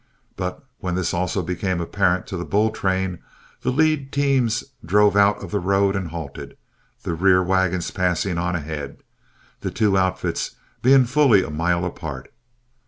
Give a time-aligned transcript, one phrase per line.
[0.35, 3.19] But when this also became apparent to the bull train,
[3.61, 6.57] the lead teams drove out of the road and halted,
[7.03, 9.03] the rear wagons passing on ahead,
[9.59, 12.33] the two outfits being fully a mile apart.